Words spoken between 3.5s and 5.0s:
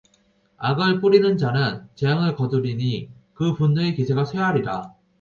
분노의 기세가 쇠하리라